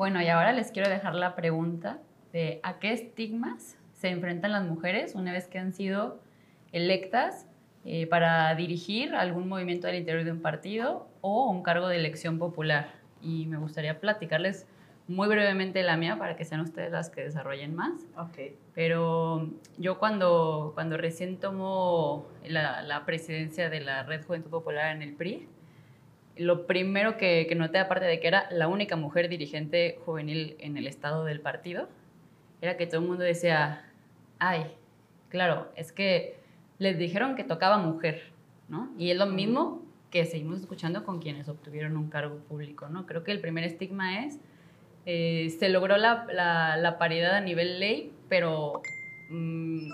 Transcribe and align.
Bueno, 0.00 0.22
y 0.22 0.28
ahora 0.28 0.52
les 0.52 0.72
quiero 0.72 0.88
dejar 0.88 1.14
la 1.14 1.34
pregunta 1.36 1.98
de 2.32 2.58
a 2.62 2.78
qué 2.78 2.94
estigmas 2.94 3.76
se 3.92 4.08
enfrentan 4.08 4.50
las 4.50 4.64
mujeres 4.64 5.14
una 5.14 5.30
vez 5.30 5.46
que 5.46 5.58
han 5.58 5.74
sido 5.74 6.22
electas 6.72 7.46
eh, 7.84 8.06
para 8.06 8.54
dirigir 8.54 9.14
algún 9.14 9.46
movimiento 9.46 9.88
del 9.88 9.96
interior 9.96 10.24
de 10.24 10.32
un 10.32 10.40
partido 10.40 11.06
o 11.20 11.50
un 11.50 11.62
cargo 11.62 11.86
de 11.86 11.96
elección 11.96 12.38
popular. 12.38 12.94
Y 13.20 13.44
me 13.44 13.58
gustaría 13.58 14.00
platicarles 14.00 14.66
muy 15.06 15.28
brevemente 15.28 15.82
la 15.82 15.98
mía 15.98 16.16
para 16.16 16.34
que 16.34 16.46
sean 16.46 16.62
ustedes 16.62 16.92
las 16.92 17.10
que 17.10 17.20
desarrollen 17.20 17.74
más. 17.74 18.06
Ok. 18.16 18.54
Pero 18.72 19.50
yo 19.76 19.98
cuando, 19.98 20.70
cuando 20.72 20.96
recién 20.96 21.36
tomo 21.36 22.26
la, 22.42 22.80
la 22.80 23.04
presidencia 23.04 23.68
de 23.68 23.80
la 23.80 24.02
Red 24.04 24.24
Juventud 24.24 24.48
Popular 24.48 24.96
en 24.96 25.02
el 25.02 25.12
PRI, 25.12 25.46
lo 26.40 26.66
primero 26.66 27.18
que, 27.18 27.46
que 27.46 27.54
noté, 27.54 27.78
aparte 27.78 28.06
de 28.06 28.18
que 28.18 28.26
era 28.26 28.48
la 28.50 28.66
única 28.66 28.96
mujer 28.96 29.28
dirigente 29.28 29.98
juvenil 30.06 30.56
en 30.58 30.78
el 30.78 30.86
estado 30.86 31.26
del 31.26 31.40
partido, 31.40 31.88
era 32.62 32.78
que 32.78 32.86
todo 32.86 33.02
el 33.02 33.08
mundo 33.08 33.24
decía, 33.24 33.84
ay, 34.38 34.64
claro, 35.28 35.70
es 35.76 35.92
que 35.92 36.38
les 36.78 36.96
dijeron 36.96 37.36
que 37.36 37.44
tocaba 37.44 37.76
mujer, 37.76 38.22
¿no? 38.68 38.90
Y 38.98 39.10
es 39.10 39.18
lo 39.18 39.26
mismo 39.26 39.82
que 40.10 40.24
seguimos 40.24 40.60
escuchando 40.60 41.04
con 41.04 41.20
quienes 41.20 41.46
obtuvieron 41.48 41.98
un 41.98 42.08
cargo 42.08 42.38
público, 42.38 42.88
¿no? 42.88 43.04
Creo 43.04 43.22
que 43.22 43.32
el 43.32 43.40
primer 43.40 43.64
estigma 43.64 44.24
es, 44.24 44.40
eh, 45.04 45.54
se 45.58 45.68
logró 45.68 45.98
la, 45.98 46.26
la, 46.32 46.78
la, 46.78 46.96
paridad 46.96 47.36
a 47.36 47.40
nivel 47.42 47.80
ley, 47.80 48.12
pero 48.30 48.80
mmm, 49.28 49.90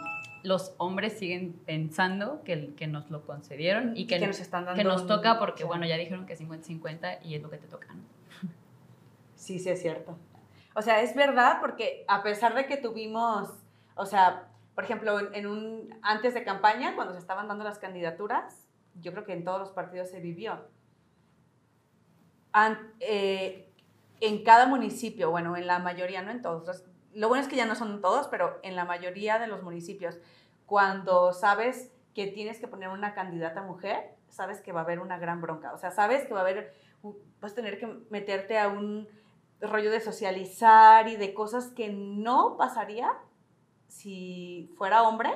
los 0.47 0.75
hombres 0.79 1.19
siguen 1.19 1.55
pensando 1.67 2.43
que, 2.45 2.75
que, 2.75 2.87
nos 2.87 3.11
lo 3.11 3.27
concedieron 3.27 3.97
y 3.97 4.07
que, 4.07 4.19
que 4.19 4.27
nos, 4.27 4.41
están 4.41 4.65
dando 4.65 4.79
que 4.79 4.85
nos 4.85 5.07
toca 5.07 5.39
porque, 5.39 5.65
bueno, 5.65 5.87
ya 5.87 5.97
dijeron 5.97 6.27
que 6.27 6.37
50-50 6.39 7.19
y 7.23 7.35
es 7.35 7.43
lo 7.43 7.51
que 7.51 7.59
te 7.59 7.67
toca, 7.67 7.89
¿no? 7.93 8.03
Sí, 9.35 9.59
sí, 9.59 9.69
es 9.69 9.81
cierto. 9.81 10.17
O 10.75 10.83
sea, 10.83 11.03
es 11.03 11.15
verdad 11.15 11.59
porque 11.61 12.05
a 12.09 12.23
pesar 12.23 12.55
de 12.55 12.67
que 12.67 12.77
tuvimos, 12.77 13.51
o 13.95 14.07
sea, 14.07 14.49
por 14.75 14.85
ejemplo, 14.85 15.19
en, 15.19 15.35
en 15.35 15.47
un, 15.47 15.99
antes 16.03 16.35
de 16.35 16.45
campaña, 16.45 16.95
cuando 16.95 17.13
se 17.13 17.19
estaban 17.19 17.49
dando 17.49 17.65
las 17.65 17.79
candidaturas, 17.79 18.67
yo 19.01 19.13
creo 19.13 19.25
que 19.25 19.33
en 19.33 19.45
todos 19.45 19.59
los 19.59 19.71
partidos 19.71 20.11
se 20.11 20.21
vivió. 20.21 20.69
Eh, 23.01 23.71
en 24.21 24.45
cada 24.45 24.67
municipio, 24.67 25.31
bueno, 25.31 25.57
en 25.57 25.67
la 25.67 25.79
mayoría, 25.79 26.23
no 26.23 26.31
en 26.31 26.41
todos, 26.41 26.85
lo 27.17 27.29
bueno 27.29 27.43
es 27.43 27.49
que 27.49 27.57
ya 27.57 27.65
no 27.65 27.75
son 27.75 28.03
todos, 28.03 28.29
pero 28.29 28.61
en 28.63 28.77
la 28.77 28.85
mayoría 28.85 29.39
de 29.39 29.47
los 29.47 29.63
municipios, 29.63 30.19
cuando 30.67 31.33
sabes 31.33 31.91
que 32.15 32.27
tienes 32.27 32.61
que 32.61 32.69
poner 32.69 32.91
una 32.91 33.15
candidata 33.15 33.63
mujer, 33.63 34.15
sabes 34.29 34.61
que 34.61 34.73
va 34.73 34.81
a 34.81 34.85
haber 34.85 35.01
una 35.01 35.19
gran 35.19 35.41
bronca. 35.41 35.73
O 35.73 35.79
sea, 35.79 35.91
sabes 35.91 36.27
que 36.27 36.35
va 36.35 36.41
a 36.41 36.43
haber, 36.43 36.75
vas 37.41 37.53
a 37.53 37.55
tener 37.55 37.79
que 37.79 37.87
meterte 38.11 38.59
a 38.59 38.69
un 38.69 39.09
rollo 39.63 39.91
de 39.91 40.01
socializar 40.01 41.09
y 41.09 41.17
de 41.17 41.33
cosas 41.33 41.69
que 41.69 41.89
no 41.89 42.59
pasaría 42.59 43.11
si 43.89 44.71
fuera 44.77 45.03
hombre, 45.05 45.31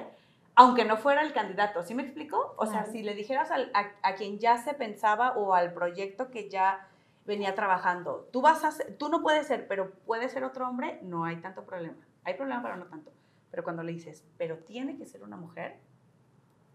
aunque 0.54 0.84
no 0.84 0.98
fuera 0.98 1.22
el 1.22 1.32
candidato. 1.32 1.82
¿Sí 1.82 1.94
me 1.94 2.02
explico? 2.02 2.54
O 2.58 2.66
sea, 2.66 2.84
si 2.84 3.02
le 3.02 3.14
dijeras 3.14 3.50
al, 3.50 3.70
a, 3.72 3.92
a, 4.02 4.14
quien 4.16 4.38
ya 4.38 4.58
se 4.58 4.74
pensaba 4.74 5.32
o 5.32 5.54
al 5.54 5.72
proyecto 5.72 6.30
que 6.30 6.50
ya 6.50 6.86
venía 7.30 7.54
trabajando, 7.54 8.28
tú, 8.32 8.42
vas 8.42 8.62
a 8.64 8.72
ser, 8.72 8.96
tú 8.98 9.08
no 9.08 9.22
puedes 9.22 9.46
ser, 9.46 9.66
pero 9.66 9.92
puede 10.04 10.28
ser 10.28 10.44
otro 10.44 10.68
hombre, 10.68 11.00
no 11.02 11.24
hay 11.24 11.36
tanto 11.36 11.64
problema. 11.64 11.96
Hay 12.24 12.34
problema, 12.34 12.62
pero 12.62 12.76
no 12.76 12.86
tanto. 12.86 13.10
Pero 13.50 13.64
cuando 13.64 13.82
le 13.82 13.92
dices, 13.92 14.24
pero 14.36 14.58
tiene 14.58 14.98
que 14.98 15.06
ser 15.06 15.22
una 15.22 15.36
mujer, 15.36 15.78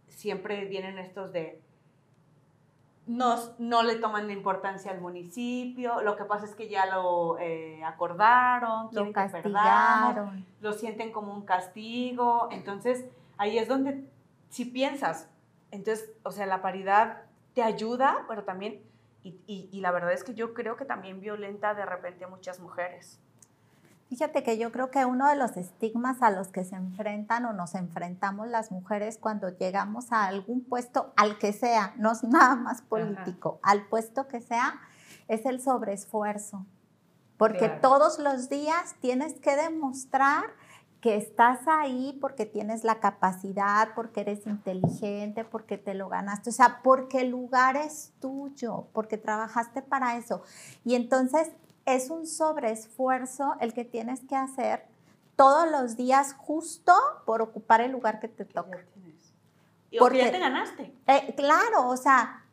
siempre 0.07 0.65
vienen 0.65 0.97
estos 0.97 1.31
de, 1.31 1.61
no, 3.05 3.35
no 3.59 3.83
le 3.83 3.97
toman 3.97 4.31
importancia 4.31 4.91
al 4.91 5.01
municipio, 5.01 6.01
lo 6.01 6.15
que 6.15 6.25
pasa 6.25 6.45
es 6.45 6.55
que 6.55 6.67
ya 6.67 6.85
lo 6.87 7.37
eh, 7.39 7.83
acordaron, 7.83 8.89
lo 8.91 9.11
castigaron, 9.11 10.43
que 10.43 10.45
lo 10.61 10.73
sienten 10.73 11.11
como 11.11 11.33
un 11.33 11.45
castigo, 11.45 12.49
entonces 12.51 13.05
ahí 13.37 13.57
es 13.57 13.67
donde 13.67 14.03
si 14.49 14.65
piensas, 14.65 15.29
entonces, 15.71 16.11
o 16.23 16.31
sea, 16.31 16.45
la 16.45 16.61
paridad 16.61 17.23
te 17.53 17.61
ayuda, 17.61 18.25
pero 18.27 18.43
también, 18.43 18.81
y, 19.25 19.41
y, 19.47 19.69
y 19.71 19.81
la 19.81 19.91
verdad 19.91 20.13
es 20.13 20.23
que 20.23 20.35
yo 20.35 20.53
creo 20.53 20.77
que 20.77 20.85
también 20.85 21.19
violenta 21.19 21.73
de 21.73 21.85
repente 21.85 22.25
a 22.25 22.27
muchas 22.27 22.59
mujeres. 22.59 23.19
Fíjate 24.07 24.43
que 24.43 24.59
yo 24.59 24.71
creo 24.71 24.91
que 24.91 25.03
uno 25.03 25.27
de 25.27 25.35
los 25.35 25.57
estigmas 25.57 26.21
a 26.21 26.29
los 26.29 26.49
que 26.49 26.63
se 26.63 26.75
enfrentan 26.75 27.45
o 27.45 27.53
nos 27.53 27.73
enfrentamos 27.73 28.47
las 28.47 28.71
mujeres 28.71 29.17
cuando 29.17 29.49
llegamos 29.49 30.11
a 30.11 30.25
algún 30.25 30.63
puesto, 30.63 31.11
al 31.17 31.39
que 31.39 31.53
sea, 31.53 31.95
no 31.97 32.11
es 32.11 32.23
nada 32.23 32.55
más 32.55 32.83
político, 32.83 33.59
Ajá. 33.63 33.71
al 33.73 33.87
puesto 33.87 34.27
que 34.27 34.41
sea, 34.41 34.79
es 35.27 35.47
el 35.47 35.59
sobreesfuerzo. 35.59 36.67
Porque 37.37 37.65
claro. 37.65 37.81
todos 37.81 38.19
los 38.19 38.47
días 38.47 38.95
tienes 39.01 39.39
que 39.39 39.55
demostrar 39.55 40.45
que 41.05 41.17
estás 41.17 41.59
ahí 41.67 42.17
porque 42.19 42.47
tienes 42.47 42.83
la 42.83 42.99
capacidad, 42.99 43.89
porque 43.93 44.21
eres 44.21 44.47
inteligente, 44.47 45.45
porque 45.45 45.77
te 45.77 45.93
lo 45.93 46.09
ganaste, 46.09 46.49
o 46.49 46.51
sea, 46.51 46.81
porque 46.81 47.21
el 47.21 47.29
lugar 47.29 47.77
es 47.77 48.11
tuyo, 48.19 48.87
porque 48.91 49.19
trabajaste 49.19 49.83
para 49.83 50.17
eso. 50.17 50.41
Y 50.83 50.95
entonces 50.95 51.51
es 51.85 52.09
un 52.09 52.25
sobreesfuerzo 52.25 53.55
el 53.59 53.75
que 53.75 53.85
tienes 53.85 54.21
que 54.21 54.35
hacer 54.35 54.87
todos 55.35 55.69
los 55.69 55.95
días 55.95 56.33
justo 56.39 56.91
por 57.27 57.43
ocupar 57.43 57.81
el 57.81 57.91
lugar 57.91 58.19
que 58.19 58.27
te 58.27 58.43
toca. 58.43 58.79
Porque 59.99 60.17
ya 60.17 60.31
te 60.31 60.39
ganaste. 60.39 60.91
Eh, 61.05 61.35
claro, 61.37 61.87
o 61.87 61.97
sea, 61.97 62.44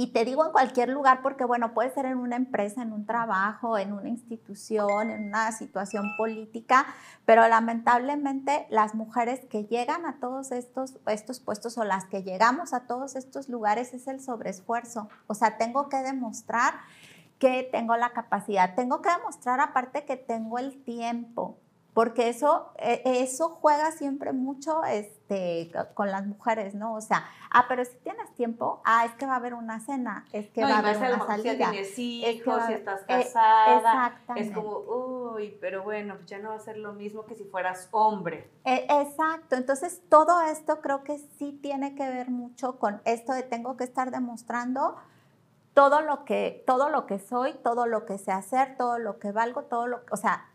y 0.00 0.12
te 0.12 0.24
digo 0.24 0.46
en 0.46 0.52
cualquier 0.52 0.90
lugar 0.90 1.22
porque, 1.22 1.44
bueno, 1.44 1.74
puede 1.74 1.90
ser 1.90 2.06
en 2.06 2.18
una 2.18 2.36
empresa, 2.36 2.82
en 2.82 2.92
un 2.92 3.04
trabajo, 3.04 3.78
en 3.78 3.92
una 3.92 4.08
institución, 4.08 5.10
en 5.10 5.26
una 5.26 5.50
situación 5.50 6.14
política, 6.16 6.86
pero 7.24 7.48
lamentablemente 7.48 8.68
las 8.70 8.94
mujeres 8.94 9.40
que 9.50 9.64
llegan 9.64 10.06
a 10.06 10.20
todos 10.20 10.52
estos, 10.52 10.94
estos 11.08 11.40
puestos 11.40 11.76
o 11.78 11.84
las 11.84 12.04
que 12.04 12.22
llegamos 12.22 12.74
a 12.74 12.86
todos 12.86 13.16
estos 13.16 13.48
lugares 13.48 13.92
es 13.92 14.06
el 14.06 14.20
sobreesfuerzo. 14.20 15.08
O 15.26 15.34
sea, 15.34 15.58
tengo 15.58 15.88
que 15.88 15.96
demostrar 15.96 16.74
que 17.40 17.68
tengo 17.72 17.96
la 17.96 18.10
capacidad. 18.10 18.76
Tengo 18.76 19.02
que 19.02 19.10
demostrar 19.10 19.58
aparte 19.58 20.04
que 20.04 20.16
tengo 20.16 20.60
el 20.60 20.80
tiempo, 20.84 21.58
porque 21.98 22.28
eso, 22.28 22.70
e, 22.76 23.02
eso 23.04 23.48
juega 23.48 23.90
siempre 23.90 24.32
mucho 24.32 24.84
este, 24.84 25.72
con 25.94 26.12
las 26.12 26.24
mujeres, 26.24 26.76
¿no? 26.76 26.94
O 26.94 27.00
sea, 27.00 27.28
ah, 27.50 27.64
pero 27.68 27.84
si 27.84 27.96
tienes 27.96 28.32
tiempo, 28.36 28.80
ah, 28.84 29.04
es 29.04 29.14
que 29.14 29.26
va 29.26 29.32
a 29.32 29.36
haber 29.38 29.52
una 29.52 29.80
cena, 29.80 30.24
es 30.32 30.48
que 30.50 30.60
no, 30.60 30.68
va 30.68 30.76
a 30.76 30.78
haber 30.78 30.94
a 30.94 31.16
una 31.16 31.26
salida. 31.26 31.50
Si 31.50 31.56
tienes 31.56 31.98
hijos, 31.98 32.28
es 32.36 32.42
que 32.44 32.50
va, 32.50 32.66
si 32.68 32.72
estás 32.74 33.00
casada, 33.02 34.20
eh, 34.28 34.32
es 34.36 34.52
como, 34.52 34.78
uy, 34.78 35.58
pero 35.60 35.82
bueno, 35.82 36.14
pues 36.14 36.26
ya 36.28 36.38
no 36.38 36.50
va 36.50 36.54
a 36.54 36.60
ser 36.60 36.76
lo 36.76 36.92
mismo 36.92 37.26
que 37.26 37.34
si 37.34 37.42
fueras 37.42 37.88
hombre. 37.90 38.48
Eh, 38.64 38.86
exacto, 38.88 39.56
entonces 39.56 40.00
todo 40.08 40.40
esto 40.42 40.80
creo 40.80 41.02
que 41.02 41.18
sí 41.18 41.58
tiene 41.60 41.96
que 41.96 42.08
ver 42.08 42.30
mucho 42.30 42.78
con 42.78 43.02
esto 43.06 43.32
de 43.32 43.42
tengo 43.42 43.76
que 43.76 43.82
estar 43.82 44.12
demostrando 44.12 44.94
todo 45.74 46.00
lo 46.00 46.24
que, 46.24 46.62
todo 46.64 46.90
lo 46.90 47.06
que 47.06 47.18
soy, 47.18 47.54
todo 47.54 47.86
lo 47.86 48.06
que 48.06 48.18
sé 48.18 48.30
hacer, 48.30 48.76
todo 48.76 49.00
lo 49.00 49.18
que 49.18 49.32
valgo, 49.32 49.64
todo 49.64 49.88
lo 49.88 50.02
o 50.12 50.16
sea, 50.16 50.46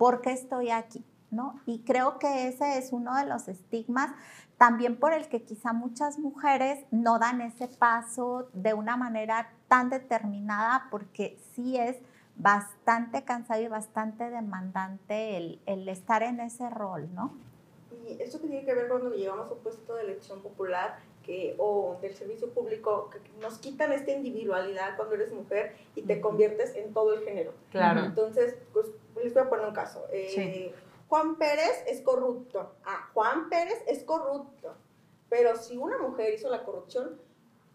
¿por 0.00 0.22
qué 0.22 0.32
estoy 0.32 0.70
aquí? 0.70 1.04
¿No? 1.30 1.60
Y 1.66 1.80
creo 1.80 2.18
que 2.18 2.48
ese 2.48 2.78
es 2.78 2.90
uno 2.90 3.14
de 3.16 3.26
los 3.26 3.48
estigmas 3.48 4.10
también 4.56 4.98
por 4.98 5.12
el 5.12 5.28
que 5.28 5.42
quizá 5.42 5.74
muchas 5.74 6.18
mujeres 6.18 6.86
no 6.90 7.18
dan 7.18 7.42
ese 7.42 7.68
paso 7.68 8.48
de 8.54 8.72
una 8.72 8.96
manera 8.96 9.52
tan 9.68 9.90
determinada 9.90 10.88
porque 10.90 11.38
sí 11.54 11.76
es 11.76 11.98
bastante 12.36 13.24
cansado 13.24 13.60
y 13.60 13.68
bastante 13.68 14.30
demandante 14.30 15.36
el, 15.36 15.60
el 15.66 15.86
estar 15.90 16.22
en 16.22 16.40
ese 16.40 16.70
rol, 16.70 17.14
¿no? 17.14 17.34
Y 18.08 18.22
eso 18.22 18.38
tiene 18.38 18.64
que 18.64 18.74
ver 18.74 18.88
cuando 18.88 19.10
llegamos 19.10 19.50
a 19.50 19.52
un 19.52 19.60
puesto 19.60 19.94
de 19.96 20.04
elección 20.04 20.40
popular, 20.40 20.98
que, 21.22 21.54
o 21.58 21.98
del 22.00 22.14
servicio 22.14 22.48
público, 22.50 23.10
que 23.10 23.18
nos 23.40 23.58
quitan 23.58 23.92
esta 23.92 24.12
individualidad 24.12 24.96
cuando 24.96 25.14
eres 25.14 25.32
mujer 25.32 25.76
y 25.94 26.02
te 26.02 26.20
conviertes 26.20 26.74
en 26.76 26.92
todo 26.92 27.14
el 27.14 27.20
género. 27.24 27.52
Claro. 27.70 28.04
Entonces, 28.04 28.56
pues 28.72 28.86
les 29.22 29.34
voy 29.34 29.42
a 29.42 29.48
poner 29.48 29.66
un 29.66 29.74
caso. 29.74 30.06
Eh, 30.12 30.30
sí. 30.34 30.74
Juan 31.08 31.36
Pérez 31.36 31.84
es 31.86 32.00
corrupto. 32.02 32.76
Ah, 32.84 33.08
Juan 33.12 33.48
Pérez 33.48 33.82
es 33.86 34.04
corrupto. 34.04 34.76
Pero 35.28 35.56
si 35.56 35.76
una 35.76 35.98
mujer 35.98 36.34
hizo 36.34 36.48
la 36.48 36.62
corrupción, 36.62 37.20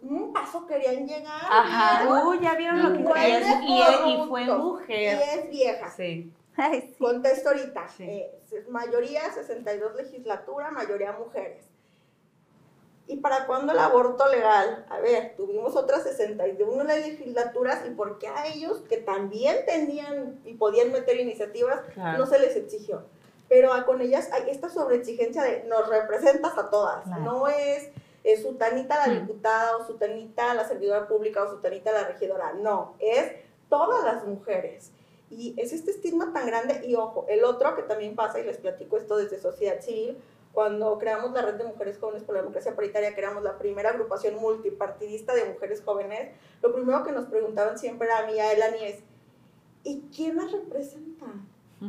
un 0.02 0.34
paso 0.34 0.66
querían 0.68 1.08
llegar. 1.08 1.42
Ajá, 1.50 2.26
uy, 2.28 2.40
ya 2.42 2.56
vieron 2.56 2.82
lo 2.82 3.12
que 3.14 3.38
es, 3.38 3.48
y, 3.64 4.14
y, 4.14 4.28
fue 4.28 4.46
mujer. 4.46 5.20
Y 5.20 5.40
es 5.40 5.50
vieja. 5.50 5.90
Sí. 5.90 6.34
Ay, 6.56 6.94
sí. 6.94 7.04
Contesto 7.04 7.50
ahorita. 7.50 7.88
Sí. 7.90 8.04
Eh, 8.04 8.66
mayoría 8.70 9.32
62 9.32 9.96
legislatura, 9.96 10.72
mayoría 10.72 11.14
mujeres. 11.14 11.66
¿Y 13.08 13.18
para 13.18 13.46
cuándo 13.46 13.72
el 13.72 13.80
aborto 13.80 14.28
legal? 14.30 14.86
A 14.90 15.00
ver, 15.00 15.36
tuvimos 15.38 15.76
otras 15.76 16.04
61 16.04 16.84
legislaturas 16.84 17.86
y 17.86 17.92
¿por 17.92 18.18
qué 18.18 18.28
a 18.28 18.48
ellos 18.48 18.82
que 18.90 18.98
también 18.98 19.58
tenían 19.68 20.40
y 20.44 20.56
podían 20.56 20.92
meter 20.92 21.20
iniciativas 21.20 21.82
claro. 21.94 22.18
no 22.18 22.26
se 22.26 22.40
les 22.40 22.56
exigió? 22.56 23.04
Pero 23.48 23.74
a, 23.74 23.86
con 23.86 24.02
ellas 24.02 24.30
hay 24.32 24.50
esta 24.50 24.70
sobreexigencia 24.70 25.44
de 25.44 25.66
nos 25.66 25.88
representas 25.88 26.58
a 26.58 26.72
todas. 26.72 27.04
Claro. 27.04 27.22
No 27.22 27.48
es, 27.48 27.90
es 28.24 28.42
Sutanita 28.42 29.08
la 29.08 29.14
diputada 29.14 29.78
o 29.78 29.86
Sutanita 29.86 30.56
la 30.56 30.68
servidora 30.68 31.08
pública 31.08 31.44
o 31.44 31.50
Sutanita 31.50 31.92
la 31.92 32.08
regidora. 32.08 32.54
No, 32.54 32.96
es 33.00 33.34
todas 33.70 34.04
las 34.04 34.26
mujeres. 34.26 34.92
Y 35.30 35.54
es 35.58 35.74
este 35.74 35.92
estigma 35.92 36.34
tan 36.34 36.48
grande 36.48 36.82
y 36.86 36.96
ojo, 36.96 37.26
el 37.28 37.44
otro 37.44 37.76
que 37.76 37.84
también 37.84 38.16
pasa, 38.16 38.40
y 38.40 38.44
les 38.44 38.58
platico 38.58 38.98
esto 38.98 39.18
desde 39.18 39.40
sociedad 39.40 39.82
civil, 39.82 40.18
cuando 40.56 40.98
creamos 40.98 41.34
la 41.34 41.42
Red 41.42 41.56
de 41.56 41.66
Mujeres 41.66 42.00
Jóvenes 42.00 42.24
por 42.24 42.34
la 42.34 42.42
Democracia 42.42 42.76
Paritaria, 42.76 43.14
creamos 43.14 43.44
la 43.44 43.58
primera 43.58 43.90
agrupación 43.90 44.36
multipartidista 44.36 45.36
de 45.36 45.44
mujeres 45.46 45.84
jóvenes, 45.86 46.32
lo 46.64 46.74
primero 46.74 47.04
que 47.04 47.12
nos 47.12 47.26
preguntaban 47.26 47.78
siempre 47.78 48.10
a 48.10 48.26
mí, 48.26 48.40
a 48.40 48.54
Elani, 48.54 48.84
es, 48.86 49.04
¿y 49.84 50.02
quién 50.16 50.38
las 50.38 50.52
representa? 50.54 51.26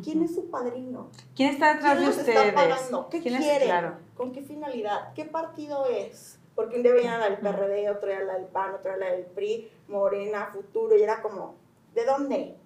¿Quién 0.03 0.21
es 0.25 0.35
su 0.35 0.51
padrino? 0.51 1.09
¿Quién 1.37 1.51
está 1.55 1.75
detrás 1.75 1.97
¿Quién 1.97 2.11
de 2.11 2.17
ustedes? 2.17 2.39
está 2.49 2.55
pagando? 2.55 3.09
¿Qué 3.09 3.23
¿Quién 3.23 3.35
es- 3.37 3.41
quieren? 3.41 3.69
claro. 3.69 3.95
¿Con 4.17 4.33
qué 4.33 4.43
finalidad? 4.43 5.13
¿Qué 5.15 5.25
partido 5.27 5.87
es? 5.87 6.39
Porque 6.57 6.77
un 6.77 6.83
día 6.83 6.93
veían 6.93 7.21
la 7.21 7.31
del 7.31 7.39
PRD, 7.39 7.89
otro 7.89 8.11
era 8.11 8.35
del 8.35 8.47
PAN, 8.47 8.75
otro 8.75 8.93
era 8.93 9.13
del 9.13 9.27
PRI, 9.27 9.71
Morena, 9.87 10.51
Futuro, 10.53 10.97
y 10.97 11.03
era 11.03 11.23
como, 11.23 11.55
¿de 11.95 12.05
dónde? 12.05 12.57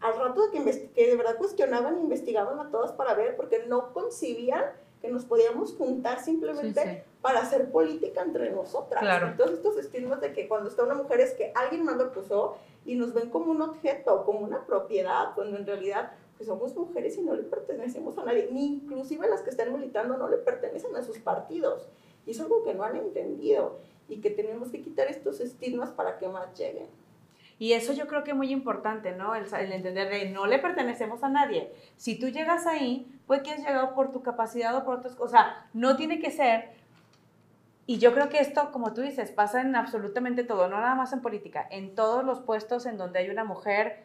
Al 0.00 0.16
rato 0.18 0.46
de 0.46 0.50
que, 0.52 0.92
que 0.94 1.06
de 1.10 1.16
verdad 1.16 1.36
cuestionaban 1.38 1.96
e 1.96 2.00
investigaban 2.00 2.58
a 2.60 2.70
todas 2.70 2.92
para 2.92 3.14
ver, 3.14 3.34
porque 3.36 3.64
no 3.66 3.92
concibían 3.92 4.62
que 5.04 5.10
nos 5.10 5.26
podíamos 5.26 5.74
juntar 5.74 6.18
simplemente 6.24 6.82
Sí, 6.82 6.88
sí. 6.88 6.98
para 7.20 7.42
hacer 7.42 7.70
política 7.70 8.22
entre 8.22 8.50
nosotras. 8.50 9.02
Claro. 9.02 9.26
Entonces 9.28 9.58
estos 9.58 9.76
estigmas 9.76 10.18
de 10.22 10.32
que 10.32 10.48
cuando 10.48 10.70
está 10.70 10.82
una 10.82 10.94
mujer 10.94 11.20
es 11.20 11.34
que 11.34 11.52
alguien 11.54 11.84
más 11.84 11.98
lo 11.98 12.10
puso 12.10 12.56
y 12.86 12.94
nos 12.94 13.12
ven 13.12 13.28
como 13.28 13.50
un 13.50 13.60
objeto, 13.60 14.24
como 14.24 14.38
una 14.38 14.64
propiedad, 14.64 15.34
cuando 15.34 15.58
en 15.58 15.66
realidad 15.66 16.12
pues 16.38 16.46
somos 16.48 16.74
mujeres 16.74 17.18
y 17.18 17.20
no 17.20 17.34
le 17.34 17.42
pertenecemos 17.42 18.16
a 18.16 18.24
nadie, 18.24 18.48
ni 18.50 18.64
inclusive 18.76 19.28
las 19.28 19.42
que 19.42 19.50
están 19.50 19.74
militando 19.74 20.16
no 20.16 20.26
le 20.26 20.38
pertenecen 20.38 20.96
a 20.96 21.02
sus 21.02 21.18
partidos. 21.18 21.86
Y 22.24 22.30
es 22.30 22.40
algo 22.40 22.62
que 22.64 22.72
no 22.72 22.82
han 22.84 22.96
entendido 22.96 23.76
y 24.08 24.22
que 24.22 24.30
tenemos 24.30 24.70
que 24.70 24.80
quitar 24.80 25.08
estos 25.08 25.38
estigmas 25.40 25.90
para 25.90 26.16
que 26.18 26.28
más 26.28 26.58
lleguen. 26.58 26.86
Y 27.58 27.72
eso 27.72 27.92
yo 27.92 28.06
creo 28.08 28.24
que 28.24 28.32
es 28.32 28.36
muy 28.36 28.50
importante, 28.50 29.12
¿no? 29.12 29.34
El, 29.34 29.46
el 29.54 29.72
entender 29.72 30.08
de 30.10 30.30
no 30.30 30.46
le 30.46 30.58
pertenecemos 30.58 31.22
a 31.22 31.28
nadie. 31.28 31.72
Si 31.96 32.18
tú 32.18 32.28
llegas 32.28 32.66
ahí, 32.66 33.06
pues 33.26 33.42
que 33.42 33.52
has 33.52 33.58
llegado 33.58 33.94
por 33.94 34.10
tu 34.12 34.22
capacidad 34.22 34.74
o 34.76 34.84
por 34.84 34.98
otras 34.98 35.14
cosas. 35.14 35.28
O 35.28 35.36
sea, 35.36 35.66
no 35.72 35.96
tiene 35.96 36.18
que 36.18 36.30
ser. 36.30 36.72
Y 37.86 37.98
yo 37.98 38.12
creo 38.14 38.28
que 38.28 38.38
esto, 38.38 38.72
como 38.72 38.92
tú 38.94 39.02
dices, 39.02 39.30
pasa 39.30 39.60
en 39.60 39.76
absolutamente 39.76 40.42
todo, 40.42 40.68
no 40.68 40.80
nada 40.80 40.94
más 40.94 41.12
en 41.12 41.20
política, 41.20 41.66
en 41.70 41.94
todos 41.94 42.24
los 42.24 42.40
puestos 42.40 42.86
en 42.86 42.96
donde 42.96 43.18
hay 43.18 43.30
una 43.30 43.44
mujer 43.44 44.04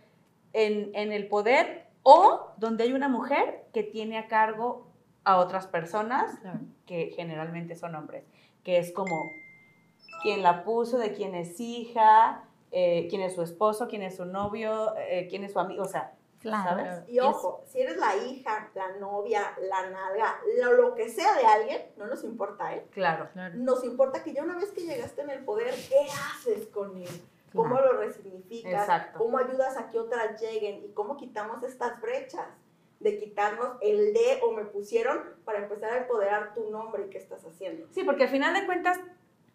en, 0.54 0.92
en 0.94 1.12
el 1.12 1.28
poder 1.28 1.88
o 2.04 2.52
donde 2.58 2.84
hay 2.84 2.94
una 2.94 3.08
mujer 3.08 3.66
que 3.74 3.84
tiene 3.84 4.18
a 4.18 4.28
cargo 4.28 4.86
a 5.24 5.38
otras 5.38 5.68
personas 5.68 6.40
Claro. 6.40 6.60
que 6.86 7.12
generalmente 7.16 7.76
son 7.76 7.96
hombres, 7.96 8.26
que 8.64 8.80
es 8.80 8.92
como 8.92 9.30
quién 10.24 10.44
la 10.44 10.64
puso, 10.64 10.98
de 10.98 11.14
quién 11.14 11.34
es 11.36 11.60
hija, 11.60 12.44
eh, 12.72 13.08
quién 13.10 13.22
es 13.22 13.34
su 13.36 13.42
esposo, 13.42 13.88
quién 13.88 14.02
es 14.04 14.16
su 14.18 14.26
novio, 14.26 14.96
eh, 14.98 15.28
quién 15.30 15.44
es 15.44 15.54
su 15.54 15.60
amigo, 15.60 15.84
o 15.84 15.88
sea, 15.88 16.14
Claro. 16.40 16.70
¿sabes? 16.70 17.10
Y 17.10 17.20
ojo, 17.20 17.64
si 17.68 17.82
eres 17.82 17.98
la 17.98 18.16
hija, 18.16 18.70
la 18.74 18.96
novia, 18.98 19.54
la 19.62 19.90
nalga, 19.90 20.40
lo, 20.62 20.72
lo 20.74 20.96
que 20.96 21.10
sea 21.10 21.36
de 21.36 21.46
alguien, 21.46 21.82
no 21.98 22.08
nos 22.08 22.24
importa, 22.24 22.74
¿eh? 22.74 22.88
Claro. 22.92 23.28
Claro. 23.34 23.56
Nos 23.58 23.84
importa 23.84 24.24
que 24.24 24.32
ya 24.32 24.44
una 24.44 24.56
vez 24.58 24.72
que 24.72 24.82
llegaste 24.86 25.22
en 25.22 25.32
el 25.32 25.44
poder, 25.44 25.74
¿qué 25.90 26.08
haces 26.10 26.68
con 26.68 26.96
él? 26.96 27.10
¿Cómo 27.54 27.76
Claro. 27.76 27.94
lo 27.94 28.00
resignificas? 28.00 28.72
Exacto. 28.84 29.18
¿Cómo 29.20 29.38
ayudas 29.38 29.76
a 29.76 29.90
que 29.90 30.00
otras 30.00 30.40
lleguen? 30.42 30.86
¿Y 30.86 30.94
cómo 30.94 31.18
quitamos 31.18 31.62
estas 31.64 32.00
brechas? 32.00 32.48
De 33.02 33.18
quitarnos 33.18 33.78
el 33.82 34.14
de 34.14 34.40
o 34.44 34.52
me 34.52 34.64
pusieron 34.66 35.20
para 35.46 35.60
empezar 35.60 35.92
a 35.92 35.98
empoderar 35.98 36.54
tu 36.54 36.70
nombre 36.70 37.06
y 37.06 37.10
qué 37.10 37.18
estás 37.18 37.44
haciendo. 37.46 37.88
Sí, 37.92 38.04
porque 38.06 38.24
al 38.24 38.30
final 38.30 38.54
de 38.54 38.66
cuentas, 38.66 39.00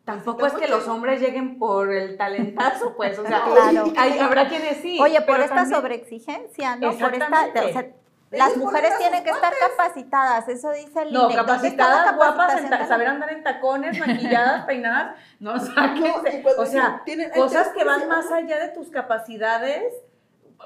tampoco 0.04 0.46
es 0.46 0.52
que 0.54 0.68
los 0.68 0.86
hombres 0.88 1.20
lleguen 1.20 1.58
por 1.58 1.92
el 1.92 2.16
talentazo, 2.16 2.94
pues, 2.96 3.18
o 3.18 3.26
sea, 3.26 3.42
Claro. 3.72 3.92
hay- 3.96 4.18
habrá 4.18 4.48
quienes 4.48 4.78
sí. 4.78 4.98
Oye, 5.00 5.20
por 5.22 5.40
esta 5.40 5.54
también- 5.56 5.76
sobreexigencia, 5.76 6.76
¿no? 6.76 6.92
Por 6.92 7.12
esta, 7.14 7.26
Exactamente. 7.26 7.60
o 7.60 7.72
sea, 7.72 7.86
las 8.30 8.56
mujeres 8.56 8.98
tienen 8.98 9.22
que 9.22 9.30
estar 9.30 9.52
capacitadas, 9.56 10.48
eso 10.48 10.72
dice 10.72 11.02
el 11.02 11.12
No, 11.12 11.30
INEC. 11.30 11.46
¿Dónde 11.46 11.68
está 11.68 11.88
la 11.88 11.94
capacitadas, 12.04 12.16
guapas, 12.16 12.64
en 12.82 12.88
saber 12.88 13.06
andar 13.06 13.30
en 13.30 13.44
tacones, 13.44 13.98
maquilladas, 14.00 14.64
peinadas, 14.66 15.16
no, 15.38 15.54
o 15.54 16.66
sea, 16.66 17.02
tienen 17.04 17.30
el 17.32 17.38
cosas 17.38 17.68
que 17.68 17.84
van 17.84 18.02
3%, 18.02 18.06
más 18.08 18.32
allá 18.32 18.58
de 18.58 18.68
tus 18.70 18.90
capacidades 18.90 19.94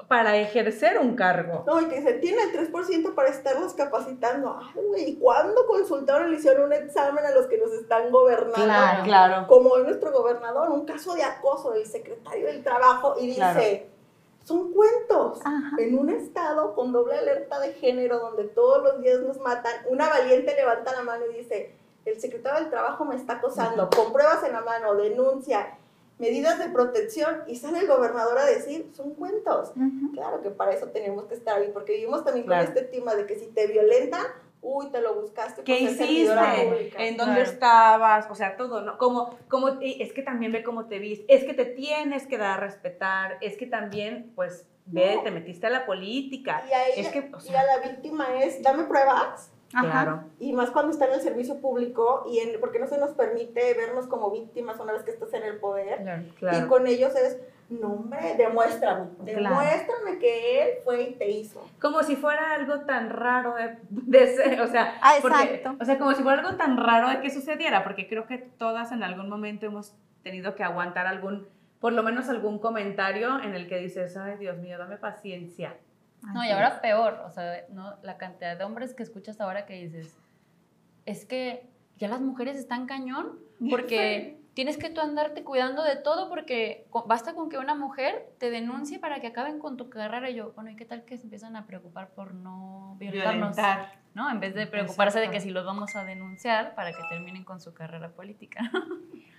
para 0.07 0.37
ejercer 0.37 0.97
un 0.99 1.15
cargo. 1.15 1.63
No, 1.67 1.81
y 1.81 1.85
que 1.85 1.97
dicen, 1.97 2.21
tiene 2.21 2.41
el 2.43 2.51
3% 2.71 3.13
para 3.15 3.29
estarnos 3.29 3.73
capacitando. 3.73 4.57
Ay, 4.61 4.81
güey, 4.87 5.09
¿y 5.09 5.15
cuándo 5.17 5.65
consultaron 5.67 6.27
y 6.27 6.31
le 6.31 6.37
hicieron 6.37 6.65
un 6.65 6.73
examen 6.73 7.25
a 7.25 7.31
los 7.31 7.47
que 7.47 7.57
nos 7.57 7.71
están 7.73 8.09
gobernando? 8.11 8.53
Claro. 8.55 9.03
Claro. 9.03 9.47
como 9.47 9.77
nuestro 9.77 10.11
gobernador, 10.11 10.69
un 10.71 10.85
caso 10.85 11.13
de 11.15 11.23
acoso 11.23 11.71
del 11.71 11.85
secretario 11.85 12.47
del 12.47 12.63
Trabajo 12.63 13.15
y 13.19 13.27
dice, 13.27 13.39
Claro. 13.39 13.63
son 14.45 14.73
cuentos. 14.73 15.39
Ajá. 15.43 15.75
En 15.77 15.97
un 15.97 16.09
estado 16.09 16.73
con 16.75 16.91
doble 16.91 17.17
alerta 17.17 17.59
de 17.59 17.73
género 17.73 18.19
donde 18.19 18.45
todos 18.45 18.81
los 18.83 19.01
días 19.01 19.19
nos 19.19 19.37
matan, 19.39 19.73
una 19.89 20.07
valiente 20.09 20.55
levanta 20.55 20.91
la 20.93 21.01
mano 21.03 21.25
y 21.31 21.37
dice, 21.39 21.75
el 22.05 22.19
secretario 22.19 22.61
del 22.61 22.69
Trabajo 22.69 23.05
me 23.05 23.15
está 23.15 23.33
acosando, 23.33 23.89
con 23.89 24.13
pruebas 24.13 24.43
en 24.43 24.53
la 24.53 24.61
mano, 24.61 24.95
denuncia, 24.95 25.77
medidas 26.19 26.59
de 26.59 26.69
protección 26.69 27.43
y 27.47 27.55
sale 27.55 27.79
el 27.79 27.87
gobernador 27.87 28.37
a 28.37 28.45
decir, 28.45 28.89
son 28.93 29.15
cuentos. 29.15 29.71
Claro 30.13 30.41
que 30.41 30.49
para 30.51 30.71
eso 30.73 30.87
tenemos 30.87 31.25
que 31.25 31.35
estar 31.35 31.57
ahí, 31.57 31.71
porque 31.73 31.93
vivimos 31.93 32.23
también 32.23 32.45
Claro. 32.45 32.65
con 32.67 32.77
este 32.77 32.87
tema 32.89 33.15
de 33.15 33.25
que 33.25 33.35
si 33.35 33.47
te 33.47 33.67
violentan, 33.67 34.25
uy, 34.61 34.91
te 34.91 34.99
lo 35.01 35.15
buscaste. 35.21 35.63
¿Qué 35.63 35.79
hiciste? 35.79 36.23
¿En 36.97 37.15
dónde 37.17 37.35
Claro. 37.35 37.41
estabas? 37.51 38.27
O 38.29 38.35
sea, 38.35 38.57
todo, 38.57 38.81
¿no? 38.81 38.97
Como, 38.97 39.37
como, 39.47 39.79
es 39.81 40.11
que 40.11 40.21
también 40.21 40.51
ve 40.51 40.61
cómo 40.63 40.85
te 40.87 40.99
viste, 40.99 41.33
es 41.33 41.45
que 41.45 41.53
te 41.53 41.65
tienes 41.65 42.27
que 42.27 42.37
dar 42.37 42.57
a 42.59 42.63
respetar, 42.65 43.37
es 43.41 43.55
que 43.55 43.65
también, 43.65 44.33
pues, 44.35 44.67
ve, 44.85 45.15
No. 45.15 45.23
te 45.23 45.31
metiste 45.31 45.67
a 45.67 45.69
la 45.69 45.85
política. 45.85 46.63
Y 46.95 46.99
Es 46.99 47.07
que, 47.09 47.19
o 47.33 47.37
y 47.51 47.55
a 47.55 47.63
la 47.63 47.77
víctima 47.89 48.27
es, 48.43 48.61
dame 48.61 48.83
pruebas, 48.83 49.51
Ajá. 49.73 49.91
claro. 49.91 50.23
y 50.39 50.51
más 50.53 50.71
cuando 50.71 50.91
está 50.91 51.05
en 51.05 51.13
el 51.13 51.21
servicio 51.21 51.59
público, 51.61 52.25
y 52.27 52.39
en, 52.39 52.59
porque 52.59 52.79
no 52.79 52.87
se 52.87 52.97
nos 52.97 53.11
permite 53.11 53.73
vernos 53.75 54.07
como 54.07 54.31
víctimas 54.31 54.79
una 54.79 54.93
vez 54.93 55.03
que 55.03 55.11
estás 55.11 55.31
en 55.33 55.43
el 55.43 55.57
poder, 55.57 56.23
Claro. 56.39 56.57
y 56.65 56.67
con 56.67 56.87
ellos 56.87 57.13
es, 57.15 57.39
no 57.69 57.93
hombre, 57.93 58.33
demuéstrame, 58.35 59.09
Claro. 59.25 59.41
demuéstrame 59.49 60.17
que 60.17 60.63
él 60.63 60.69
fue 60.83 61.03
y 61.03 61.13
te 61.13 61.29
hizo. 61.29 61.63
Como 61.79 62.01
si 62.01 62.15
fuera 62.15 62.53
algo 62.55 62.79
tan 62.81 63.11
raro 63.11 63.53
de, 63.53 63.77
de 63.89 64.35
ser, 64.35 64.59
o 64.61 64.67
sea, 64.67 64.95
Ah, 65.03 65.13
porque- 65.21 65.63
o 65.79 65.85
sea, 65.85 65.99
como 65.99 66.13
si 66.13 66.23
fuera 66.23 66.39
algo 66.41 66.57
tan 66.57 66.75
raro 66.77 67.09
de 67.09 67.21
que 67.21 67.29
sucediera, 67.29 67.83
porque 67.83 68.07
creo 68.07 68.25
que 68.25 68.39
todas 68.39 68.91
en 68.91 69.03
algún 69.03 69.29
momento 69.29 69.67
hemos 69.67 69.95
tenido 70.23 70.55
que 70.55 70.63
aguantar 70.63 71.05
algún, 71.05 71.47
por 71.79 71.93
lo 71.93 72.01
menos 72.01 72.27
algún 72.27 72.57
comentario 72.57 73.39
en 73.43 73.53
el 73.53 73.67
que 73.69 73.77
dices, 73.77 74.17
ay, 74.17 74.37
Dios 74.39 74.57
mío, 74.57 74.79
dame 74.79 74.97
paciencia. 74.97 75.77
No, 76.21 76.43
y 76.43 76.49
ahora 76.49 76.81
peor, 76.81 77.21
o 77.25 77.29
sea, 77.31 77.63
¿no? 77.69 77.95
la 78.03 78.17
cantidad 78.17 78.57
de 78.57 78.63
hombres 78.63 78.93
que 78.93 79.03
escuchas 79.03 79.39
ahora 79.39 79.65
que 79.65 79.73
dices, 79.81 80.17
es 81.05 81.25
que 81.25 81.65
ya 81.97 82.07
las 82.07 82.21
mujeres 82.21 82.57
están 82.57 82.85
cañón, 82.87 83.39
porque 83.69 84.37
tienes 84.53 84.77
que 84.77 84.89
tú 84.89 84.99
andarte 85.01 85.43
cuidando 85.43 85.83
de 85.83 85.95
todo, 85.95 86.27
porque 86.29 86.85
basta 87.05 87.33
con 87.33 87.49
que 87.49 87.57
una 87.57 87.75
mujer 87.75 88.29
te 88.37 88.51
denuncie 88.51 88.99
para 88.99 89.21
que 89.21 89.27
acaben 89.27 89.59
con 89.59 89.77
tu 89.77 89.89
carrera. 89.89 90.29
Y 90.29 90.35
yo, 90.35 90.51
bueno, 90.53 90.69
¿y 90.69 90.75
qué 90.75 90.85
tal 90.85 91.05
que 91.05 91.17
se 91.17 91.23
empiezan 91.23 91.55
a 91.55 91.65
preocupar 91.65 92.09
por 92.09 92.33
no 92.33 92.95
violentarnos? 92.99 93.55
Violentar. 93.55 93.99
¿no? 94.13 94.29
En 94.29 94.39
vez 94.41 94.53
de 94.55 94.67
preocuparse 94.67 95.19
de 95.19 95.29
que 95.31 95.39
si 95.39 95.51
los 95.51 95.65
vamos 95.65 95.95
a 95.95 96.03
denunciar 96.03 96.75
para 96.75 96.91
que 96.91 97.01
terminen 97.09 97.43
con 97.45 97.61
su 97.61 97.73
carrera 97.73 98.09
política. 98.09 98.69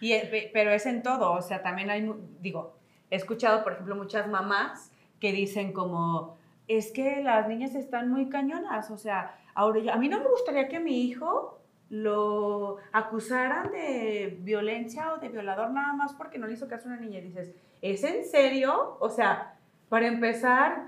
Y, 0.00 0.18
pe- 0.18 0.50
pero 0.54 0.70
es 0.70 0.86
en 0.86 1.02
todo, 1.02 1.32
o 1.32 1.42
sea, 1.42 1.62
también 1.62 1.90
hay, 1.90 2.10
digo, 2.40 2.74
he 3.10 3.16
escuchado, 3.16 3.62
por 3.62 3.72
ejemplo, 3.74 3.94
muchas 3.96 4.26
mamás 4.28 4.90
que 5.18 5.32
dicen 5.32 5.72
como, 5.74 6.38
es 6.70 6.92
que 6.92 7.22
las 7.22 7.48
niñas 7.48 7.74
están 7.74 8.10
muy 8.10 8.28
cañonas, 8.28 8.90
o 8.90 8.96
sea, 8.96 9.34
ahora 9.54 9.92
a 9.92 9.96
mí 9.96 10.08
no 10.08 10.20
me 10.20 10.28
gustaría 10.28 10.68
que 10.68 10.78
mi 10.78 11.02
hijo 11.02 11.58
lo 11.88 12.76
acusaran 12.92 13.72
de 13.72 14.38
violencia 14.42 15.12
o 15.12 15.18
de 15.18 15.28
violador 15.28 15.70
nada 15.70 15.92
más 15.94 16.12
porque 16.12 16.38
no 16.38 16.46
le 16.46 16.52
hizo 16.52 16.68
caso 16.68 16.88
a 16.88 16.92
una 16.92 17.00
niña. 17.00 17.20
Dices, 17.20 17.50
¿es 17.82 18.04
en 18.04 18.24
serio? 18.24 18.96
O 19.00 19.10
sea, 19.10 19.56
para 19.88 20.06
empezar, 20.06 20.86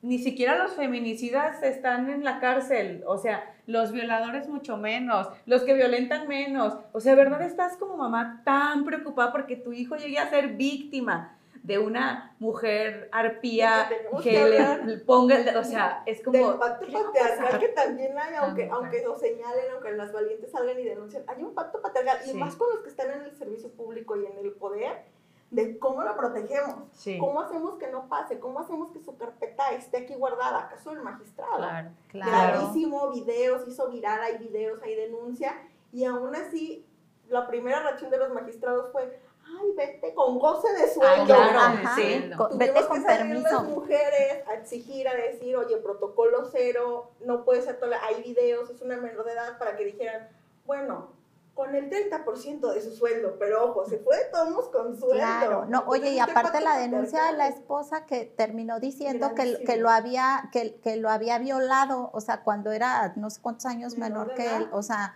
ni 0.00 0.18
siquiera 0.18 0.56
los 0.56 0.72
feminicidas 0.72 1.62
están 1.62 2.08
en 2.08 2.24
la 2.24 2.40
cárcel, 2.40 3.04
o 3.06 3.18
sea, 3.18 3.54
los 3.66 3.92
violadores 3.92 4.48
mucho 4.48 4.78
menos, 4.78 5.28
los 5.44 5.64
que 5.64 5.74
violentan 5.74 6.26
menos. 6.28 6.78
O 6.92 7.00
sea, 7.00 7.14
¿verdad 7.14 7.42
estás 7.42 7.76
como 7.76 7.98
mamá 7.98 8.40
tan 8.44 8.84
preocupada 8.84 9.32
porque 9.32 9.56
tu 9.56 9.74
hijo 9.74 9.96
llegue 9.96 10.18
a 10.18 10.30
ser 10.30 10.54
víctima 10.54 11.36
de 11.64 11.78
una 11.78 12.36
mujer 12.40 13.08
arpía 13.10 13.88
Y 14.12 14.22
que 14.22 14.30
que 14.30 14.78
le 14.84 14.98
ponga, 14.98 15.36
el- 15.38 15.56
o 15.56 15.64
sea, 15.64 16.02
es 16.04 16.22
como... 16.22 16.36
del 16.50 16.58
pacto 16.58 16.86
¿qué 16.86 16.92
va 16.92 17.00
a 17.00 17.04
patriarcal 17.04 17.58
que 17.58 17.68
también 17.68 18.18
hay, 18.18 18.34
aunque, 18.34 18.64
Ajá. 18.66 18.74
aunque 18.76 19.02
lo 19.02 19.16
señalen, 19.18 19.64
aunque 19.72 19.92
las 19.92 20.12
valientes 20.12 20.50
salgan 20.52 20.78
y 20.78 20.84
denuncien, 20.84 21.24
hay 21.26 21.42
un 21.42 21.54
pacto 21.54 21.80
patriarcal, 21.80 22.18
y 22.26 22.32
Sí. 22.32 22.36
más 22.36 22.54
con 22.56 22.68
los 22.70 22.80
que 22.80 22.90
están 22.90 23.10
en 23.12 23.22
el 23.22 23.34
servicio 23.36 23.70
público 23.70 24.14
y 24.14 24.26
en 24.26 24.36
el 24.44 24.52
poder, 24.52 25.04
de 25.50 25.78
cómo 25.78 26.02
lo 26.02 26.14
protegemos, 26.18 26.74
Sí. 26.92 27.16
cómo 27.18 27.40
hacemos 27.40 27.78
que 27.78 27.86
no 27.88 28.10
pase, 28.10 28.38
cómo 28.38 28.60
hacemos 28.60 28.92
que 28.92 29.00
su 29.00 29.16
carpeta 29.16 29.70
esté 29.72 29.98
aquí 29.98 30.14
guardada, 30.14 30.64
acaso 30.66 30.90
el 30.92 31.00
magistrado. 31.00 31.56
Claro. 31.56 31.88
Claro. 32.10 32.58
Gravísimo, 32.58 33.10
videos, 33.10 33.66
hizo 33.66 33.88
viral, 33.88 34.20
hay 34.20 34.36
videos, 34.36 34.82
hay 34.82 34.96
denuncia, 34.96 35.54
y 35.92 36.04
aún 36.04 36.36
así, 36.36 36.84
la 37.28 37.46
primera 37.46 37.80
reacción 37.82 38.10
de 38.10 38.18
los 38.18 38.34
magistrados 38.34 38.92
fue, 38.92 39.18
ay, 39.46 39.72
vete 39.76 40.14
con 40.14 40.38
goce 40.38 40.72
de 40.72 40.88
sueldo. 40.92 41.24
claro, 41.26 41.58
Ajá, 41.58 41.94
sí. 41.96 42.30
con- 42.36 42.48
Tuvimos 42.50 42.58
vete 42.58 42.80
que 42.80 42.86
con 42.86 43.02
salir 43.02 43.18
permiso. 43.34 43.48
las 43.50 43.64
mujeres 43.64 44.48
a 44.48 44.54
exigir, 44.54 45.08
a 45.08 45.14
decir, 45.14 45.56
oye, 45.56 45.76
protocolo 45.78 46.48
cero, 46.50 47.10
no 47.24 47.44
puede 47.44 47.62
ser, 47.62 47.78
toler- 47.80 48.00
hay 48.02 48.22
videos, 48.22 48.70
es 48.70 48.80
una 48.80 48.96
menor 48.96 49.24
de 49.24 49.32
edad, 49.32 49.58
para 49.58 49.76
que 49.76 49.84
dijeran, 49.84 50.28
bueno, 50.66 51.12
con 51.54 51.72
el 51.76 51.88
30% 51.88 52.72
de 52.72 52.80
su 52.82 52.90
sueldo, 52.96 53.36
pero 53.38 53.64
ojo, 53.66 53.84
se 53.88 53.98
fue 53.98 54.16
de 54.16 54.24
todos 54.24 54.68
con 54.70 54.98
sueldo. 54.98 55.14
Claro, 55.14 55.66
no, 55.66 55.84
oye, 55.86 56.10
y 56.10 56.18
Entonces, 56.18 56.24
¿qué 56.34 56.40
aparte 56.40 56.60
la 56.60 56.78
denuncia 56.78 57.24
de 57.26 57.32
la 57.34 57.46
esposa 57.46 58.06
que 58.06 58.24
terminó 58.24 58.80
diciendo 58.80 59.36
que, 59.36 59.62
que 59.64 59.76
lo 59.76 59.88
había, 59.88 60.48
que, 60.50 60.74
que 60.82 60.96
lo 60.96 61.08
había 61.10 61.38
violado, 61.38 62.10
o 62.12 62.20
sea, 62.20 62.42
cuando 62.42 62.72
era 62.72 63.12
no 63.14 63.30
sé 63.30 63.40
cuántos 63.40 63.66
años 63.66 63.96
Menor 63.96 64.34
que 64.34 64.46
edad. 64.46 64.62
él, 64.62 64.68
o 64.72 64.82
sea, 64.82 65.14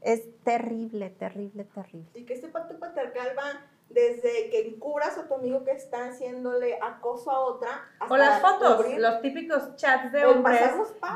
es 0.00 0.22
terrible, 0.44 1.10
terrible, 1.10 1.64
terrible. 1.64 2.08
Y 2.14 2.24
que 2.24 2.34
este 2.34 2.48
pacto 2.48 2.78
patriarcal 2.78 3.28
va 3.36 3.60
desde 3.90 4.50
que 4.50 4.68
encubras 4.68 5.16
a 5.16 5.26
tu 5.26 5.34
amigo 5.34 5.64
que 5.64 5.72
está 5.72 6.08
haciéndole 6.08 6.78
acoso 6.82 7.30
a 7.30 7.40
otra, 7.40 7.68
hasta 7.98 8.14
O 8.14 8.16
las 8.18 8.40
fotos, 8.40 8.76
cubrir 8.76 9.00
los 9.00 9.22
típicos 9.22 9.76
chats 9.76 10.12
de 10.12 10.26
hombres 10.26 10.60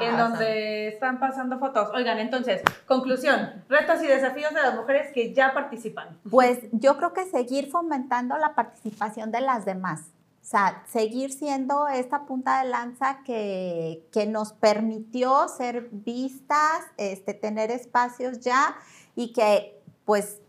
en 0.01 0.17
donde 0.17 0.89
están 0.89 1.21
pasando 1.21 1.59
fotos. 1.59 1.91
Oigan, 1.95 2.19
entonces, 2.19 2.63
conclusión, 2.87 3.65
retos 3.69 4.03
y 4.03 4.07
desafíos 4.07 4.55
de 4.55 4.63
las 4.63 4.75
mujeres 4.75 5.13
que 5.13 5.35
ya 5.35 5.53
participan. 5.53 6.19
Pues 6.31 6.61
yo 6.73 6.97
creo 6.97 7.13
que 7.13 7.27
seguir 7.27 7.71
fomentando 7.71 8.37
la 8.39 8.55
participación 8.55 9.31
de 9.31 9.43
las 9.43 9.65
demás. 9.65 10.13
O 10.43 10.45
sea, 10.45 10.83
seguir 10.89 11.33
siendo 11.33 11.87
esta 11.87 12.27
punta 12.27 12.63
de 12.63 12.69
lanza 12.69 13.23
que, 13.25 14.05
que 14.11 14.27
nos 14.27 14.53
permitió 14.53 15.47
ser 15.49 15.89
vistas, 15.93 16.83
este, 16.97 17.33
tener 17.33 17.71
espacios 17.71 18.41
ya 18.41 18.75
y 19.15 19.33
que 19.33 19.81
pues 20.05 20.41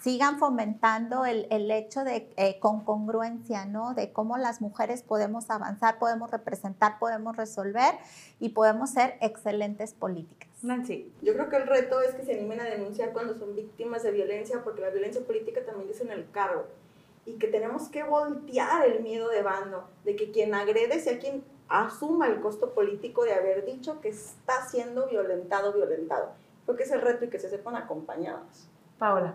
sigan 0.00 0.38
fomentando 0.38 1.26
el, 1.26 1.48
el 1.50 1.70
hecho 1.70 2.04
de 2.04 2.28
eh, 2.36 2.58
con 2.60 2.84
congruencia, 2.84 3.66
¿no? 3.66 3.94
De 3.94 4.12
cómo 4.12 4.36
las 4.36 4.60
mujeres 4.60 5.02
podemos 5.02 5.50
avanzar, 5.50 5.98
podemos 5.98 6.30
representar, 6.30 6.98
podemos 6.98 7.36
resolver 7.36 7.94
y 8.38 8.50
podemos 8.50 8.90
ser 8.90 9.16
excelentes 9.20 9.92
políticas. 9.92 10.50
Nancy. 10.62 11.12
Yo 11.22 11.34
creo 11.34 11.48
que 11.48 11.56
el 11.56 11.66
reto 11.66 12.00
es 12.00 12.14
que 12.14 12.24
se 12.24 12.34
animen 12.34 12.60
a 12.60 12.64
denunciar 12.64 13.12
cuando 13.12 13.36
son 13.36 13.54
víctimas 13.54 14.02
de 14.02 14.12
violencia, 14.12 14.62
porque 14.62 14.80
la 14.80 14.90
violencia 14.90 15.24
política 15.24 15.64
también 15.64 15.90
es 15.90 16.00
en 16.00 16.10
el 16.10 16.30
cargo. 16.30 16.66
Y 17.24 17.34
que 17.34 17.46
tenemos 17.48 17.88
que 17.88 18.02
voltear 18.02 18.86
el 18.86 19.00
miedo 19.02 19.28
de 19.28 19.42
bando, 19.42 19.88
de 20.04 20.16
que 20.16 20.30
quien 20.32 20.54
agrede 20.54 20.98
sea 21.00 21.18
quien 21.18 21.44
asuma 21.68 22.26
el 22.26 22.40
costo 22.40 22.74
político 22.74 23.24
de 23.24 23.32
haber 23.34 23.64
dicho 23.64 24.00
que 24.00 24.08
está 24.08 24.66
siendo 24.68 25.06
violentado, 25.08 25.72
violentado. 25.72 26.32
Creo 26.64 26.76
que 26.76 26.82
es 26.82 26.90
el 26.90 27.00
reto 27.00 27.24
y 27.24 27.28
que 27.28 27.38
se 27.38 27.48
sepan 27.48 27.76
acompañados. 27.76 28.68
Paola. 28.98 29.34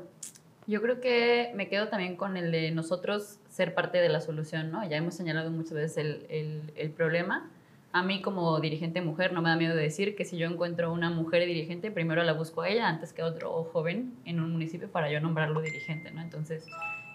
Yo 0.67 0.82
creo 0.82 1.00
que 1.00 1.51
me 1.56 1.70
quedo 1.70 1.88
también 1.88 2.17
con 2.17 2.36
el 2.36 2.51
de 2.51 2.72
nosotros 2.72 3.39
ser 3.50 3.74
parte 3.74 4.00
de 4.00 4.10
la 4.10 4.20
solución, 4.20 4.70
¿no? 4.70 4.88
Ya 4.88 4.98
hemos 4.98 5.15
señalado 5.15 5.50
muchas 5.50 5.74
veces 5.74 5.98
el, 5.98 6.25
el- 6.29 6.74
el 6.75 6.91
problema. 6.91 7.50
A 7.94 8.03
mí 8.03 8.22
como 8.22 8.60
dirigente 8.60 9.01
mujer 9.01 9.32
no 9.32 9.41
me 9.41 9.50
da 9.50 9.56
miedo 9.56 9.75
de 9.75 9.82
decir 9.84 10.15
que 10.17 10.25
si 10.25 10.38
yo 10.38 10.48
encuentro 10.50 10.91
una 10.91 11.10
mujer 11.10 11.46
dirigente, 11.46 11.89
primero 11.89 12.22
la 12.24 12.34
busco 12.34 12.62
a 12.63 12.70
ella 12.70 12.88
antes 12.89 13.13
que 13.13 13.22
a 13.22 13.25
otro 13.25 13.63
joven 13.72 14.13
en 14.25 14.41
un 14.41 14.51
municipio 14.51 14.89
para 14.91 15.10
yo 15.10 15.22
nombrarlo 15.22 15.62
dirigente, 15.62 16.12
¿no? 16.12 16.22
Entonces, 16.22 16.65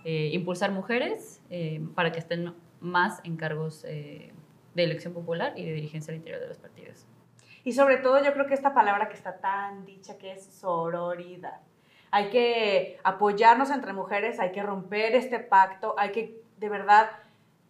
eh, 0.05 0.31
impulsar 0.33 0.73
mujeres 0.73 1.41
eh, 1.51 1.81
para 1.95 2.11
que 2.13 2.19
estén 2.19 2.55
más 2.81 3.21
en 3.25 3.37
cargos 3.37 3.85
eh, 3.85 4.33
de 4.75 4.85
elección 4.85 5.15
popular 5.15 5.53
y 5.57 5.65
de 5.65 5.73
dirigencia 5.73 6.13
al 6.13 6.17
interior 6.17 6.41
de 6.41 6.49
los 6.49 6.59
partidos. 6.59 7.07
Y 7.65 7.73
sobre 7.73 7.99
todo 7.99 8.23
yo 8.25 8.33
creo 8.33 8.47
que 8.47 8.55
esta 8.55 8.75
palabra 8.75 9.09
que 9.09 9.15
está 9.15 9.39
tan 9.39 9.85
dicha 9.85 10.19
que 10.19 10.33
es 10.33 10.45
sororidad. 10.45 11.61
Hay 12.11 12.31
que 12.31 12.99
apoyarnos 13.05 13.71
entre 13.71 13.93
mujeres, 13.93 14.41
hay 14.41 14.51
que 14.51 14.63
romper 14.63 15.15
este 15.15 15.39
pacto, 15.39 15.95
hay 15.97 16.11
que 16.11 16.43
de 16.59 16.69
verdad 16.69 17.11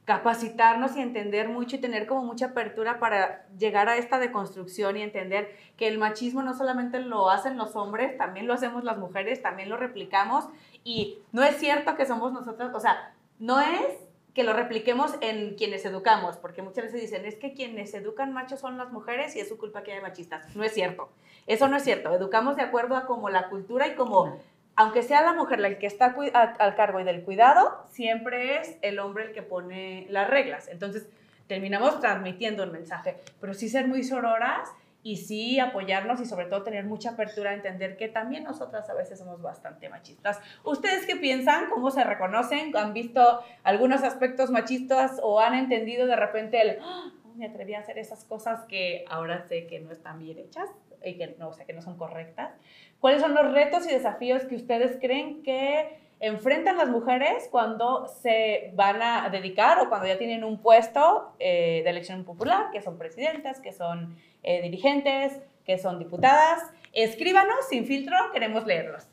capacitarnos 0.04 0.96
y 0.96 1.00
entender 1.00 1.48
mucho 1.48 1.76
y 1.76 1.80
tener 1.80 2.06
como 2.06 2.24
mucha 2.24 2.46
apertura 2.46 2.98
para 2.98 3.46
llegar 3.56 3.88
a 3.88 3.96
esta 3.96 4.18
deconstrucción 4.18 4.96
y 4.96 5.02
entender 5.02 5.54
que 5.76 5.86
el 5.86 5.98
machismo 5.98 6.42
no 6.42 6.54
solamente 6.54 6.98
lo 6.98 7.30
hacen 7.30 7.56
los 7.56 7.76
hombres, 7.76 8.18
también 8.18 8.48
lo 8.48 8.54
hacemos 8.54 8.82
las 8.82 8.98
mujeres, 8.98 9.42
también 9.42 9.68
lo 9.68 9.76
replicamos 9.76 10.48
y 10.84 11.18
no 11.32 11.42
es 11.42 11.56
cierto 11.56 11.96
que 11.96 12.06
somos 12.06 12.32
nosotros, 12.32 12.72
o 12.74 12.80
sea, 12.80 13.14
no 13.38 13.60
es 13.60 13.98
que 14.34 14.44
lo 14.44 14.54
repliquemos 14.54 15.14
en 15.20 15.56
quienes 15.56 15.84
educamos, 15.84 16.36
porque 16.38 16.62
muchas 16.62 16.84
veces 16.84 17.02
dicen, 17.02 17.26
es 17.26 17.36
que 17.36 17.52
quienes 17.52 17.92
educan 17.92 18.32
machos 18.32 18.60
son 18.60 18.78
las 18.78 18.90
mujeres 18.90 19.36
y 19.36 19.40
es 19.40 19.48
su 19.48 19.58
culpa 19.58 19.82
que 19.82 19.92
haya 19.92 20.00
machistas. 20.00 20.56
No 20.56 20.64
es 20.64 20.72
cierto. 20.72 21.10
Eso 21.46 21.68
no 21.68 21.76
es 21.76 21.84
cierto. 21.84 22.14
Educamos 22.14 22.56
de 22.56 22.62
acuerdo 22.62 22.96
a 22.96 23.04
como 23.04 23.28
la 23.28 23.50
cultura 23.50 23.86
y 23.88 23.94
como, 23.94 24.38
aunque 24.74 25.02
sea 25.02 25.20
la 25.20 25.34
mujer 25.34 25.60
la 25.60 25.78
que 25.78 25.86
está 25.86 26.14
al 26.34 26.74
cargo 26.76 27.00
y 27.00 27.04
del 27.04 27.24
cuidado, 27.24 27.84
siempre 27.90 28.58
es 28.58 28.78
el 28.80 29.00
hombre 29.00 29.26
el 29.26 29.32
que 29.32 29.42
pone 29.42 30.06
las 30.08 30.30
reglas. 30.30 30.68
Entonces, 30.68 31.06
terminamos 31.46 32.00
transmitiendo 32.00 32.62
un 32.62 32.72
mensaje, 32.72 33.18
pero 33.38 33.52
sí 33.52 33.68
ser 33.68 33.86
muy 33.86 34.02
sororas 34.02 34.70
y 35.04 35.16
sí 35.16 35.58
apoyarnos 35.58 36.20
y 36.20 36.26
sobre 36.26 36.46
todo 36.46 36.62
tener 36.62 36.84
mucha 36.84 37.10
apertura 37.10 37.50
a 37.50 37.54
entender 37.54 37.96
que 37.96 38.08
también 38.08 38.44
nosotras 38.44 38.88
a 38.88 38.94
veces 38.94 39.18
somos 39.18 39.42
bastante 39.42 39.88
machistas. 39.88 40.40
¿Ustedes 40.64 41.06
qué 41.06 41.16
piensan? 41.16 41.68
¿Cómo 41.70 41.90
se 41.90 42.04
reconocen? 42.04 42.76
¿Han 42.76 42.92
visto 42.92 43.40
algunos 43.64 44.02
aspectos 44.04 44.50
machistas 44.50 45.18
o 45.22 45.40
han 45.40 45.54
entendido 45.54 46.06
de 46.06 46.16
repente 46.16 46.60
el, 46.60 46.78
"Ah, 46.82 47.10
no 47.24 47.34
me 47.34 47.46
atreví 47.46 47.74
a 47.74 47.80
hacer 47.80 47.98
esas 47.98 48.24
cosas 48.24 48.64
que 48.66 49.04
ahora 49.08 49.40
sé 49.48 49.66
que 49.66 49.80
no 49.80 49.90
están 49.90 50.18
bien 50.20 50.38
hechas 50.38 50.68
y 51.04 51.16
que 51.16 51.34
no, 51.38 51.48
o 51.48 51.52
sea, 51.52 51.64
que 51.66 51.72
no 51.72 51.82
son 51.82 51.96
correctas? 51.96 52.52
¿Cuáles 53.00 53.20
son 53.22 53.34
los 53.34 53.50
retos 53.52 53.86
y 53.86 53.92
desafíos 53.92 54.44
que 54.44 54.54
ustedes 54.54 54.98
creen 55.00 55.42
que 55.42 55.98
enfrentan 56.22 56.78
las 56.78 56.88
mujeres 56.88 57.48
cuando 57.50 58.06
se 58.06 58.70
van 58.74 59.02
a 59.02 59.28
dedicar 59.28 59.80
o 59.80 59.88
cuando 59.88 60.06
ya 60.06 60.16
tienen 60.16 60.44
un 60.44 60.62
puesto 60.62 61.34
eh, 61.40 61.82
de 61.82 61.90
elección 61.90 62.24
popular, 62.24 62.70
que 62.72 62.80
son 62.80 62.96
presidentas, 62.96 63.60
que 63.60 63.72
son 63.72 64.16
eh, 64.44 64.62
dirigentes, 64.62 65.42
que 65.66 65.78
son 65.78 65.98
diputadas? 65.98 66.62
Escríbanos 66.92 67.66
sin 67.68 67.86
filtro, 67.86 68.16
queremos 68.32 68.64
leerlos. 68.66 69.11